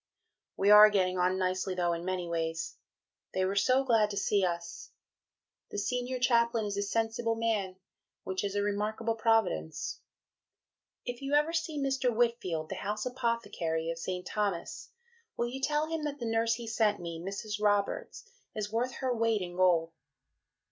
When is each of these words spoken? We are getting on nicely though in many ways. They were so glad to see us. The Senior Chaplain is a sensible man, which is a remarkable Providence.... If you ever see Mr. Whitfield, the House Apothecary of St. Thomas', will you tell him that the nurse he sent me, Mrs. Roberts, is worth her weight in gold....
We 0.57 0.71
are 0.71 0.89
getting 0.89 1.19
on 1.19 1.37
nicely 1.37 1.75
though 1.75 1.93
in 1.93 2.03
many 2.03 2.27
ways. 2.27 2.75
They 3.35 3.45
were 3.45 3.55
so 3.55 3.83
glad 3.83 4.09
to 4.09 4.17
see 4.17 4.43
us. 4.43 4.89
The 5.69 5.77
Senior 5.77 6.17
Chaplain 6.17 6.65
is 6.65 6.75
a 6.75 6.81
sensible 6.81 7.35
man, 7.35 7.75
which 8.23 8.43
is 8.43 8.55
a 8.55 8.63
remarkable 8.63 9.13
Providence.... 9.13 9.99
If 11.05 11.21
you 11.21 11.35
ever 11.35 11.53
see 11.53 11.77
Mr. 11.77 12.11
Whitfield, 12.11 12.69
the 12.69 12.77
House 12.77 13.05
Apothecary 13.05 13.91
of 13.91 13.99
St. 13.99 14.25
Thomas', 14.25 14.89
will 15.37 15.49
you 15.49 15.61
tell 15.61 15.85
him 15.85 16.03
that 16.05 16.17
the 16.17 16.25
nurse 16.25 16.55
he 16.55 16.65
sent 16.65 16.99
me, 16.99 17.19
Mrs. 17.21 17.61
Roberts, 17.61 18.27
is 18.55 18.71
worth 18.71 18.93
her 19.01 19.13
weight 19.15 19.43
in 19.43 19.55
gold.... 19.55 19.91